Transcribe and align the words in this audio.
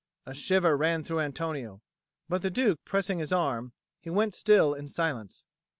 A 0.25 0.33
shiver 0.33 0.75
ran 0.75 1.03
through 1.03 1.19
Antonio; 1.19 1.79
but 2.27 2.41
the 2.41 2.49
Duke 2.49 2.79
pressing 2.85 3.19
his 3.19 3.31
arm, 3.31 3.73
he 3.99 4.09
went 4.09 4.33
still 4.33 4.73
in 4.73 4.87
silence. 4.87 5.45